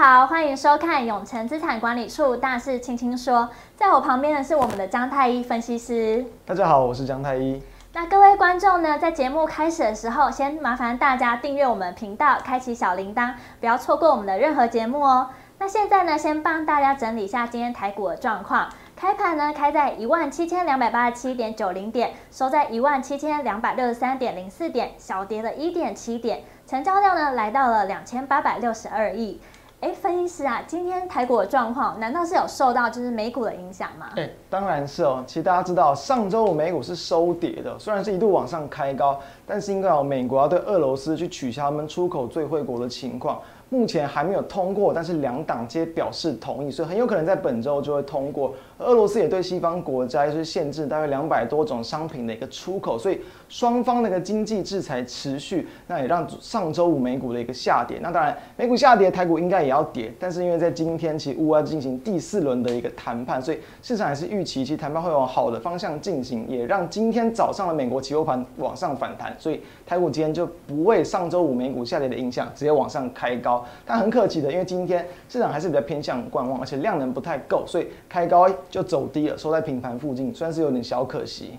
[0.00, 3.50] 好，欢迎收看永诚资产管理处大事轻轻说。
[3.74, 6.24] 在我旁边的是我们的张太一分析师。
[6.46, 7.60] 大家好，我是张太一。
[7.94, 15.30] 那各位观众呢，在节目开始的时候，先麻烦大家订阅我们频道，开启小铃铛，不要错过我们的任何节目哦。
[15.58, 18.68] 那现在呢，先帮大家整理一下今天台股的状况。
[18.94, 29.40] 开盘呢，开在一万七千两百八十七点九零点，收在一万七千两百六十三点零四点，小跌了一点七点，成交量呢来到了两千八百六十二亿。
[29.80, 34.08] 哎，分析师啊，今天台股的状况难道是有受到就是美股的影响吗？
[34.16, 35.22] 哎，当然是哦。
[35.24, 43.40] 其实大家知道，上周五美股是收跌的，虽然是一度往上开高，但是因为美国要对俄罗斯去取消他们出口最惠国的情况。
[43.70, 48.54] 目前还没有通过，但是两党皆表示同意，所以很有可能在本周就会通过。
[48.78, 57.98] 俄罗斯也对西方国家就是限制大约两百多种商品的一个出口，所以双方那个经济制裁持续，那也让上周五美股的一个下跌。
[58.00, 60.12] 那当然，美股下跌，台股应该也要跌。
[60.18, 73.57] 但是因为在今天其实乌要进行第四轮的一个谈判，所以市场还是预期其实谈判会往好的方向进行，也让今天早上的美国期货盘往上反弹，所以台股今天就不为上周五美股下跌的影响，直接往上开高。
[73.86, 81.58] 但很可惜的，因为今天市场还是比较偏向观望，而且量能不太够，所以开高就走低了，收在平盘附近，算是有点小可惜。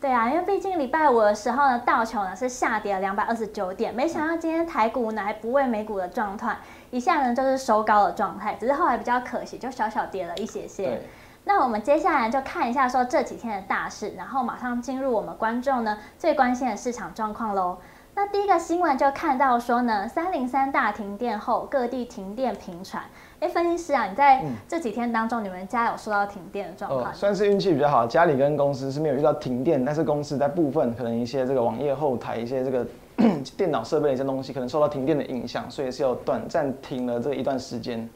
[0.00, 6.56] 对啊，因为毕竟礼拜五的时候呢，道琼呢是下跌了两百二十九点，没想到今天台股呢还不为美股的状态，
[6.90, 11.02] 一下呢就是收高的状态，只是后来比较可惜，就小小跌了一些些。
[11.44, 17.76] 那我们接下来就看一下说这几天的大事，然后马上进入我们观众呢最关心的市场状况喽。
[18.14, 23.02] 那第一个新闻就看到说呢，三零三大停电后，各地停电频传。
[23.38, 27.14] 哎，分析师啊，你在这几天当中，嗯、你们家有受到停电的状况？
[27.14, 32.86] 算是运气比较好，家里跟公司是没有遇到停电，但是公司在部分可能一些这个网页后台、一些这个
[33.56, 38.06] 电脑设备的一些东西，可能受到停电的影响，所以是有短暂停了这一段时间。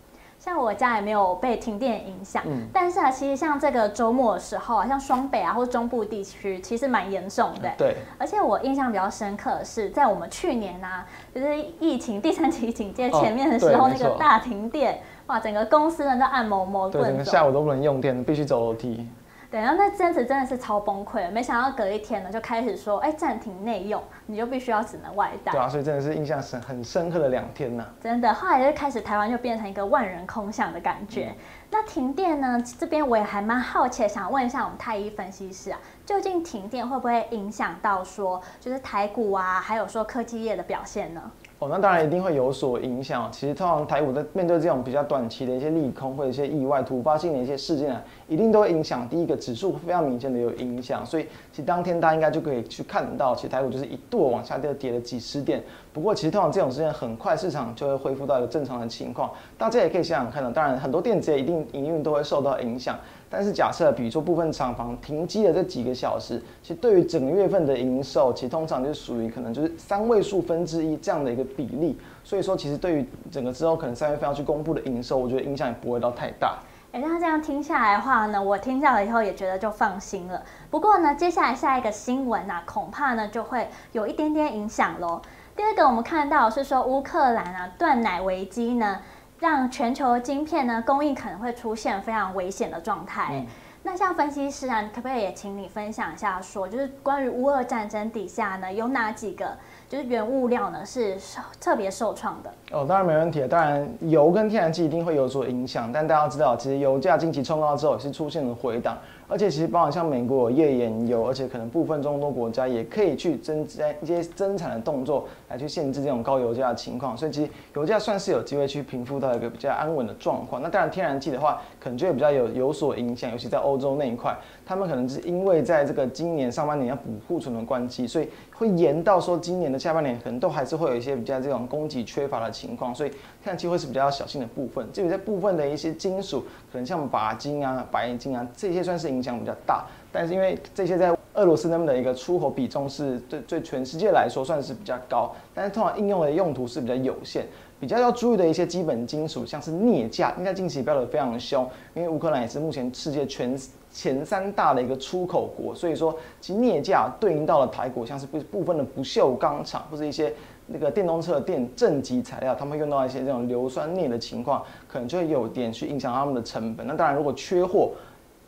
[0.45, 7.73] 像我家也没有被停电影响，嗯、但是啊，其实像这个周末的时候啊，像双北啊或者中部地区，其实蛮严重的。
[7.79, 19.09] 对，而且我印象比较深刻的是，在我们去年啊，就是疫情第三期警戒前面的时候，哦、那个大停电，哇，整个公司呢都按某某，对，整个下午都不能用电，必须走楼梯。
[19.55, 25.53] 对，然后那阵子真的是超崩溃，没想到隔一天呢就开始说，哎，暂停内用，你就必须要只能外带。
[25.53, 27.87] 对啊，所以真的是印象深很深刻的两天呐。
[28.03, 31.27] 真的，后来就开始台湾就变成一个万人空巷的感觉。
[31.27, 31.37] 嗯、
[31.71, 41.31] 那停电呢，这边我也还蛮好奇，想问一下我们太医分析师啊，究竟停电会不会影响到说，就是台股啊，还有说科技业的表现呢？
[41.69, 43.29] 那当然一定会有所影响。
[43.33, 49.09] 其实通常台股在面对这种比较短期的一些利空或者一些意外突发性的一些事件啊，一定都会影响。
[49.09, 55.63] 第一个指数非常明显的有影响，所以其实当天大家应该就可以去看到，其实台股就是一度往下跌，跌了几十点。
[55.93, 59.31] 不过其实通常这种事件很快市场就会恢复到一个正常的情况。
[59.57, 62.99] 大家也可以想想看到，当然很多电子业一定营运都会受到影响。
[63.35, 71.99] 但是假设，比如说部分厂房停机的这几个小时，其实对于整个月份的营收，其实通常就属于可能就是三位数分之一这样的一个比例。
[72.23, 76.59] 所以说，其实对于整个之后可能三月份要去公布的营收，我觉得影响也不会到太大。
[76.93, 80.41] 哎，那这样听下来的话呢，我听到了以后也觉得就放心了。
[80.71, 85.21] 不过呢，接下来下一个新闻啊，恐怕呢就会有一点点影响喽。
[85.57, 89.01] 第二个，我们看到是说乌克兰啊断奶危机呢。
[89.39, 93.31] 让全球晶片呢供应可能会出现非常危险的状态。
[93.33, 93.47] 嗯、
[93.83, 99.57] 那像分析师啊，可不可以也请你分享一下说，说就是关于乌俄战争底下呢，有哪几个
[99.89, 102.51] 就是原物料呢是受特别受创的？
[102.73, 103.47] 哦，当然没问题。
[103.47, 108.97] 当然，油跟天然气一定会有所影响，但大家要知道，其实油价近期冲高之后也是出现了回档。
[109.27, 117.17] 而且其实包含像美国有页岩油，而且可能部分中东国家也可以去增加一些增产的动作，来去限制这种高油价的情况。
[117.17, 120.61] 所以其实油价算是有机会去平复到一个比较安稳的状况。
[120.61, 124.37] 那当然天然气的话，可能就会比较有有所影响，尤其在欧洲那一块，
[124.67, 132.95] 他们可能是因为在这个今年上半年要补库存的关系，所以会延到说今年的下半年可能都还是会有一些比较这种供给缺乏的情况。
[132.95, 134.87] 所以天然气会是比较小心的部分。
[134.93, 136.41] 至于在部分的一些金属，
[136.73, 147.45] 可能像鈀金啊、白金啊这些，算是影响比较大，但是因为这些在俄罗斯那边的一个出口比重是对对全世界来说算是比较高，但是通常应用的用途是比较有限。
[147.81, 153.55] 比较要注意的一些基本金属，像是镍价，应该近期飙得非常凶，因为乌克兰也是目前世界全
[153.95, 160.35] 前三大的一个出口国，所以说其镍价对应到了台股，像是部部分的不锈钢厂或者一些
[160.67, 166.87] 那个电动车的电正极材料，他们用到一些这种硫酸镍的情况，可能就会有点去影响他们的成本。
[166.87, 167.93] 那当然，如果缺货。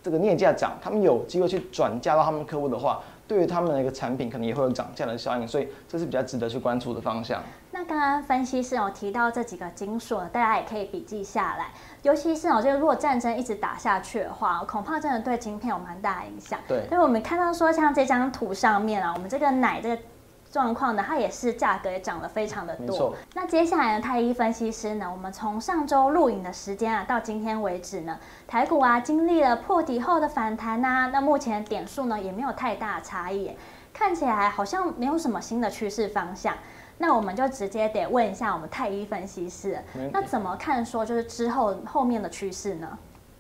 [0.03, 7.43] 这个镍价涨，他们有机会去转嫁到他们客户的话，对于他们的一个产品可能也会有涨价的效应，所以这是比较值得去关注的方向。
[7.79, 11.67] 那刚刚分析师有提到这几个金属，大家也可以笔记下来。
[12.01, 16.59] 尤其是哦，就是如果战争一直打下去的话，恐怕真的对晶片有蛮大的影响。
[16.67, 20.03] 对，所以我们看到说，像这张图上面啊，我们这个奶这个。
[20.49, 23.15] 状况呢，它也是价格也涨得非常的多。
[23.35, 33.55] 那接下来呢，太一分析师呢，我们从上周录影的时间啊，到今天为止呢，台股啊经历了破底后的反弹啊，那目前点数呢也没有太大差异，
[33.97, 36.55] 看起来好像没有什么新的趋势方向。
[36.99, 39.83] 那我们就直接得问一下我们太一分析师，
[40.13, 42.87] 那怎么看说就是之后后面的趋势呢？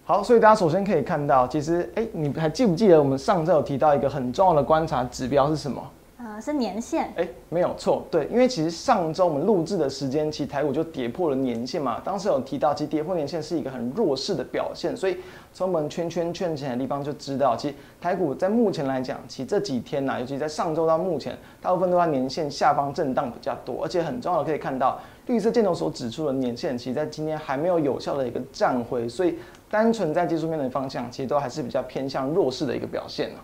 [0.06, 5.82] 好，所以大家首先可以看到，其实哎，你还记不记得我们上周有提到一个很重要的观察指标是什么？
[6.18, 12.00] 呃，是年线，哎、没有错，对，因为其实上周我们录制的时间，其实台股就跌破了年线嘛。
[12.02, 15.18] 当时有提到，其实跌破年线是一个很弱势的表现，所以
[15.52, 29.38] 从我们圈圈圈起来的地方就知道，其实台股在目前来讲，其实这几天呐、尤其在上周到目前，大部分都在年线下方震荡比较多，而且很重要的可以看到，绿色箭头所指出的年线，其实在今天还没有有效的一个站回，所以
[29.70, 33.40] 单纯在技术面的方向，其实都还是比较偏向弱势的一个表现呢。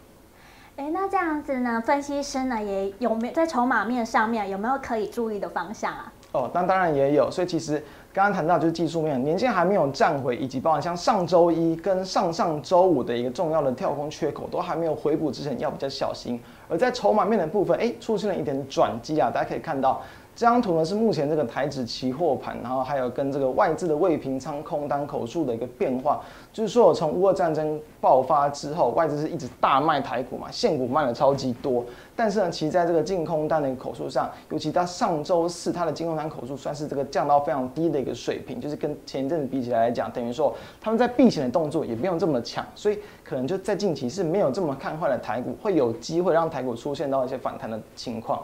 [0.76, 1.82] 哎，那这样子呢？
[1.84, 6.10] 分析师呢也有没有在筹码面上面有没有可以注意的方向啊？
[6.32, 7.30] 哦，那当然也有。
[7.30, 7.74] 所以其实
[8.10, 16.40] 刚刚谈到就是技术面，年线还没有站回，以及包含像上周一跟上上周五的一个重要的跳空缺口都还没有回补之前，要比较小心。
[16.70, 20.00] 而在筹码面的部分，哎，出现了一点转机啊，大家可以看到。
[20.34, 31.84] 这张图呢是目前这个台指期货盘，然后还有跟这个外资的未平仓空单口数的一个变化，就是说从乌俄战争爆发之后，外资是一直大卖台股嘛，现股卖了超级多，
[32.16, 48.42] 但是呢，其实在这个净空单的一个口数上，尤其到上周四，它的净空单口数算是这个降到非常低的一个水平，就是跟前一阵子比起来来讲，等于说他们在避险的动作也没有这么强，所以可能就在近期是没有这么看坏的台股，会有机会让台股出现到一些反弹的情况。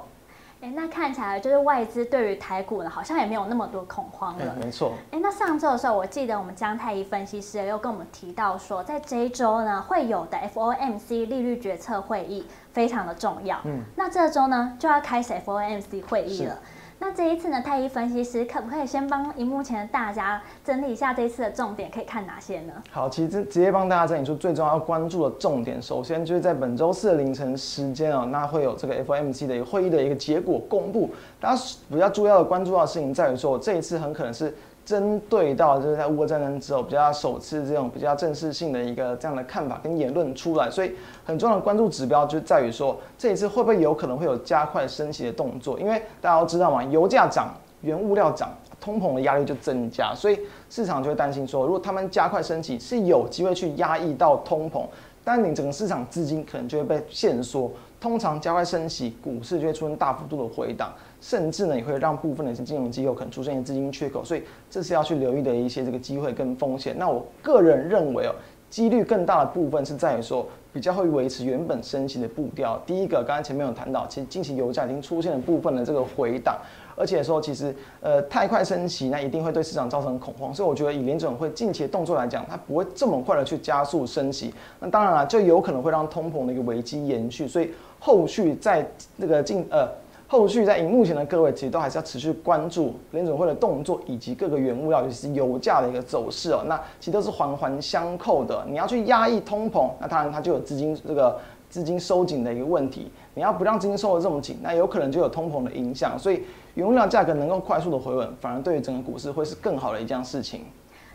[0.61, 4.57] 哎，那看起来就是外资对于台股呢，好像也没有那么多恐慌了。
[4.61, 4.93] 没错。
[5.13, 13.59] 哎，那上周的时候，我记得我们江太一分析师又跟我们提到说，在这一周呢，会有的 FOMC 利率决策会议非常的重要。
[13.65, 13.83] 嗯。
[13.95, 16.59] 那这周呢，就要开始 FOMC 会议了。
[17.01, 22.73] 那这一次呢，太一分析师可不可以先帮荧幕前的大家整理一下这一次的重点，可以看哪些呢？
[22.91, 25.81] 好，其实直接帮大家整理出最重要关注的重点。
[25.81, 31.11] 首先就是在本周四的凌晨时间哦，那会有这个 FOMC 的一个会议的一个结果公布。
[31.41, 34.55] 大家比较重要的关注到的事情在于说，这一次很可能是。
[34.89, 40.95] 针对到就是在乌俄战争之后比较首次这种比较正式性的一个这样的看法跟言论出来，所以
[41.27, 45.79] 很重要的关注指标就在于说，这一次会不会有可能会有加快升息的动作？
[45.79, 47.53] 因为大家都知道嘛，油价涨、
[47.83, 48.49] 原物料涨，
[48.81, 50.41] 通膨的压力就增加，所以
[50.71, 54.87] 市场就会担心说，如果他们加快升息，是有机会去压抑到通膨，
[55.29, 57.71] 但你整个市场资金可能就会被限缩。
[58.01, 60.91] 通常加快升息，股市就会出现大幅度的回档，
[61.21, 66.97] 甚至呢也会让部分的一些金融机构可能出现资金缺口，所以这是要去留意的一些这个机会跟风险。
[66.99, 68.35] 那我个人认为哦，
[68.71, 72.81] 几率更大的部分是在于说，比较会维持原本升息的步调。
[72.87, 76.59] 第一个，刚才前面有谈到，其实近期油价已经出现了部分的这个回档。
[76.95, 80.53] 而且说，其实呃太快升息，那一定会对市场造成恐慌。
[80.53, 84.53] 所以我觉得以联准会近期的动作来讲，它不会这么快的去加速升息。
[84.81, 87.47] 那当然了，就有可能会让通膨的一个危机延续。
[87.47, 88.85] 所以后续在
[89.19, 89.89] 这个进呃
[90.31, 96.63] 后续在荧幕前的各位，其实都还是要持续关注联准会的动作以及各个原物料，尤其是油价的一个走势哦。
[96.67, 98.63] 那其实都是环环相扣的。
[98.69, 101.35] 你要去压抑通膨，那当然它就有资金这个
[101.71, 103.11] 资金收紧的一个问题。
[103.33, 106.19] 你要不让资金收得这么紧，那有可能就有通膨的影响。
[106.19, 106.43] 所以
[106.75, 110.61] 原物料价格能够快速的回稳，反而对于整个股市会是更好的一件事情。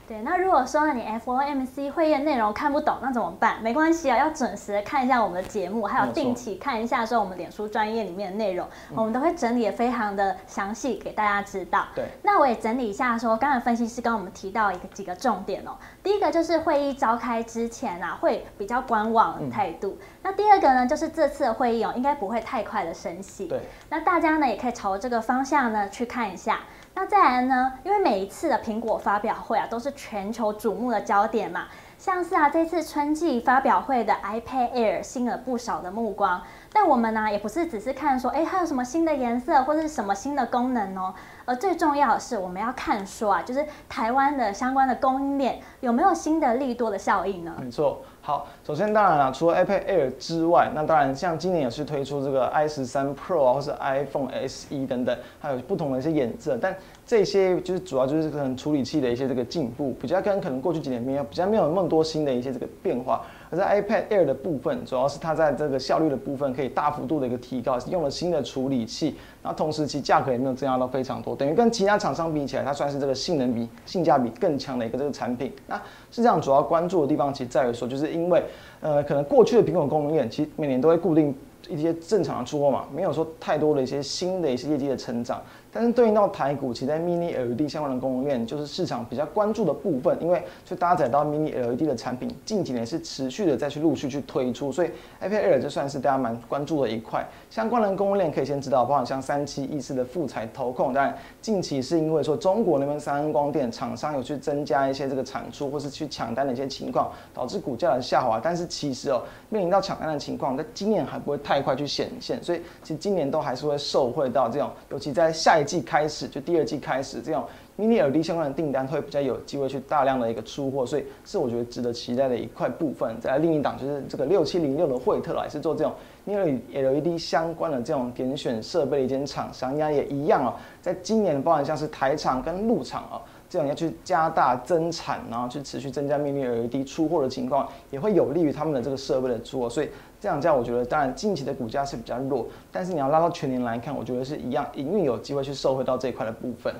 [0.06, 3.62] 对，那如果说你 FOMC 会议内容看不懂，那怎么办？
[3.62, 11.86] 没关系啊，要准时看一下我们的节目，还有定期看一下说我们脸书专业里面的内容，我们都会整理的非常的详细给大家知道。
[11.96, 15.72] 对，那我也整理一下说，刚才分析师跟我们提到一个几个重点哦。
[16.04, 19.98] 第一个就是会议召开之前啊，会比较观望的态度。
[20.02, 20.08] 嗯。
[20.24, 23.48] 那第二个呢，就是这次的会议哦，应该不会太快的升息。
[23.48, 26.60] 对，那大家呢也可以朝这个方向呢去看一下。
[26.96, 27.74] 那再来呢？
[27.84, 31.66] 因为每一次的苹果发表会啊，都是全球瞩目的焦点嘛。
[31.98, 36.42] 像是啊，这次春季发表会的 iPad Air 吸了不少的目光。
[36.72, 41.14] 但我们呢，也不是只是看说，哎，它有什么新的颜色或者是什么新的功能哦。
[41.46, 47.56] 而最重要的是，我们要看说啊，就是台湾的相关的供应链有没有新的利多的效应呢？
[47.60, 48.02] 没错。
[48.26, 56.74] 好，首先当然了，除了 iPad Air 之外，那当然像今年也是推出这个 i 十三 Pro 啊，或是 iPhone SE 等等，还有不同的一些颜色，但
[57.06, 63.26] 这些就是主要就是可能处理器的一些这个进步，比较跟可能过去几年没有比较没有那么多新的一些这个变化。
[63.54, 75.54] 而在 iPad Air 的部分，主要是它在这个效率的部分可以大幅度的一个提高，用了新的处理器，然后同时其价格也没有增加到非常多，等于跟其他厂商比起来，它算是这个性能比性价比更强的一个这个产品。
[75.68, 75.80] 那
[76.10, 78.44] 是这样，主要关注的地方其实在于说，就是因为
[78.82, 81.36] 呃，可能过去的苹果供应链其实每年都会固定
[81.70, 85.40] 一些正常的出货嘛，没有说太多的一些新的一些业绩的成长。
[85.74, 97.28] 但是对应到台股，其实在 Mini LED 相关的供应链，就是市场比较关注的部分，因为去搭载到 Mini LED 的产品，近几年是持续的再去陆续去推出，所以 iPad Air 就算是大家蛮关注的一块。
[97.50, 108.40] 相关的供应链可以先知道，包括像三七一四的富采投控，当然近期是因为说中国那边三安光电厂商有去增加一些这个产出，或是去抢单的一些情况，导致股价的下滑。
[108.40, 115.63] 但是其实哦，面临到抢单的情况，在今年还不会太快去显现，所以其实今年都还是会受惠到这种，尤其在下一。
[115.64, 117.44] 季开始就第二季开始，这种
[117.78, 123.16] Mini LED 相关的订单会比较有机会去大量的一个出货，所以是我觉得值得期待的一块部分。
[123.20, 125.94] 再来另一档就是这个六七零六的惠特来是做这种
[126.28, 130.54] Mini LED 相关的这种点选设备的一间厂商，应该也一样哦。
[130.82, 139.90] 在今年，包含像是台厂跟陆厂啊，这样要去加大增产，然后去持续增加 Mini LED 出货的情况，也会有利于他们的这个设备的出货，所以。
[140.24, 146.74] 这样这样，我觉得当然近期的股价是比较弱，但是你要拉到全年来看，我觉得是一样，营运有机会去收回到这一块的部分。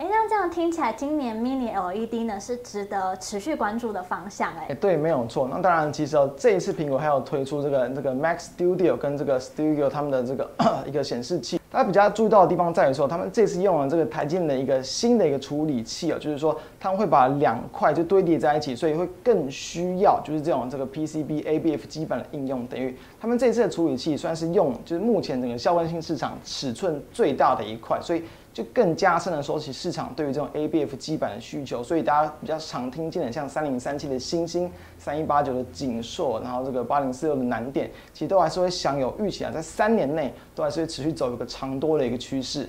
[0.00, 4.50] 哎，那这样听起来，今年 Mini LED 呢是值得持续关注的方向。
[4.56, 5.46] 哎，对，没有错。
[5.50, 10.50] 那当然，其实哦，这一次苹果还有推出这个这个 Mac Studio 跟这个 Studio 他们的这个
[10.88, 11.60] 一个显示器。
[11.70, 28.22] 大家比较注意到的地方在于说，他们这次用了这个台积电的一个新的一个处理器哦，就是说他们会把两块就堆叠在一起，所以会更需要就是这种这个 PCB ABF 基本的应用，等于他们这次的处理器算是用就是目前整个消费性市场尺寸最大的一块，所以。
[28.52, 42.68] 就更加深的说起市场对于这种 ABF 基板的需求，所以大家比较常听见的像三零三七的欣兴、三一八九的景硕，然后这个八零四六的南电，其实都还是会享有预期啊，在三年内都还是会持续走一个长多的一个趋势。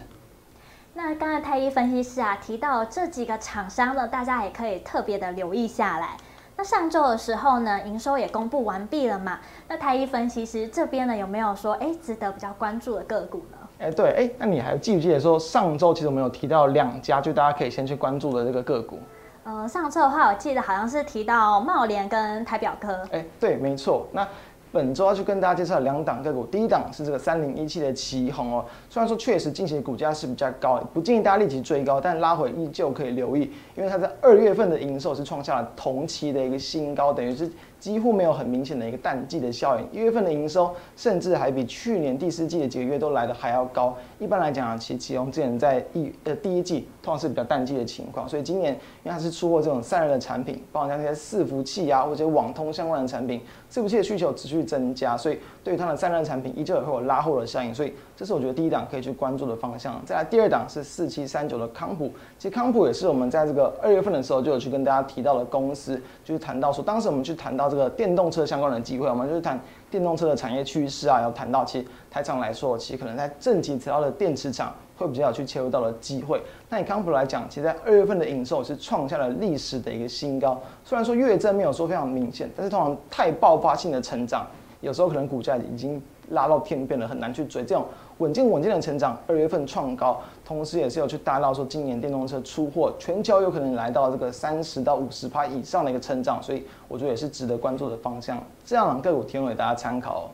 [0.94, 6.18] 那刚才太一分析师啊提到这几个厂商呢，大家也可以特别的留意下来。
[6.58, 9.40] 那上周的时候呢，营收也公布完毕了嘛？
[9.68, 13.58] 那太一分析师这边呢有没有说哎值得比较关注的个股呢？
[13.82, 19.00] 哎，欸、对，哎、欸，那你还记不记得说上周其实我们有提到两家，就大家可以先去关注的这个个股？
[19.44, 22.94] 呃，上周的话，我记得好像是提到茂联跟台表科。
[23.06, 24.06] 哎、欸，对，没错。
[24.12, 24.26] 那
[24.72, 28.64] 本周要去跟大家介绍两档个股，第一档是这个三零一七的旗红哦。
[28.88, 37.52] 虽然说确实近期的股价是比较高，不建议大家立即追高，但拉回依旧可以留意，因为它在二月份的营收是创下了同期的一个新高，等于是。
[37.82, 43.98] 几乎没有很明显的一个淡季的效应，一月份的营收甚至还比去年第四季的几个月都来的还要高。
[44.20, 48.74] 一般来讲啊，其奇鋐之前在一呃第一季通常是比较淡季的情况，所以今年
[49.04, 57.74] 因为它是出货这种散热的产品，包括像这些伺服器啊或者网通相关的产品，伺服器的需求持续增加，所以对于它的散热产品依旧也会有拉货的效应。
[57.74, 60.00] 所以这是我觉得第一档可以去关注的方向。
[60.06, 67.71] 再来第二档是四七三九的康普，其实康普也是我们在这个二月份的时候就有去跟大家提到的公司，就是谈到说当时我们去谈到。
[67.72, 69.60] 这个电动车相关的机会，我们就是谈
[69.90, 71.20] 电动车的产业趋势啊。
[71.22, 76.40] 要谈到其实台厂来说，其实可能在正极材料的电池厂会比较有去切入到的机会。
[76.70, 80.62] 那以康普来讲，其实在二月份的营收是创下了历史的一个新高。
[80.84, 84.46] 虽然说月增没有说非常明显，但是通常太爆发性的成长，
[84.82, 87.86] 有时候可能股价已经拉到天边了，很难去追这种。
[88.22, 98.38] 稳健稳健的成长，二月份创高，同时也是有去达到说今年电动车出货全球有可能来到这个三十到五十趴以上的一个成长，所以我觉得也是值得关注的方向。
[98.64, 100.30] 这样个股提供给大家参考。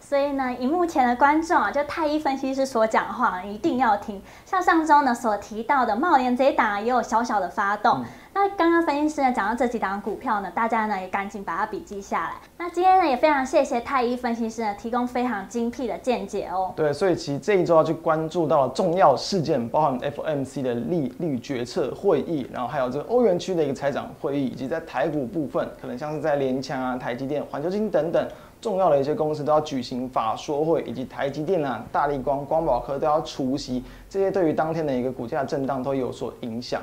[0.00, 4.20] 所以呢，荧幕前的观众啊，就太一分析师所讲的话一定要听。
[4.44, 8.00] 像上周呢所提到的茂联这一档也有小小的发动。
[8.00, 8.04] 嗯
[8.40, 12.34] 那刚刚分析师呢讲到这几档股票呢，大家呢也赶紧把它笔记下来。
[12.56, 16.72] 那今天呢也非常谢谢太一分析师呢提供非常精辟的见解哦。
[16.76, 28.24] 对，所以其实这一周要去关注到重要事件，包含 FMC 的利率决策会议，然后还有这个欧元区的一个财长会议，以及在台股部分，可能像是在联强啊、台积电、环球晶等等
[28.60, 36.80] 重要的一些公司都要举行法说会，以及台积电啊、大立光、光宝科都要出席，这些对于当天的一个股价震荡都有所影响。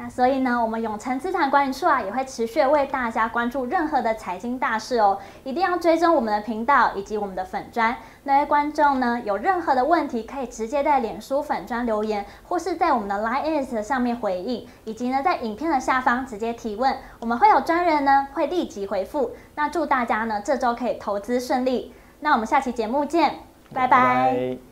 [0.00, 7.96] 那所以呢，我们永诚资产管理处啊，也会持续为大家关注任何的财经大事哦，一定要追踪我们的频道以及我们的粉专。
[8.22, 19.32] 那位观众呢，有任何的问题，可以直接在脸书粉专留言，或是在我们的 LINE@ 上面回应，以及呢，在影片的下方直接提问，我们会有专人呢会立即回复。
[19.56, 21.92] 那祝大家呢这周可以投资顺利。
[22.20, 23.40] 那我们下期节目见，
[23.74, 24.67] 拜拜。